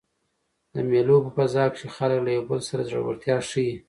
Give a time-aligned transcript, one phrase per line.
[0.73, 3.75] د مېلو په فضا کښي خلک له یو بل سره زړورتیا ښيي.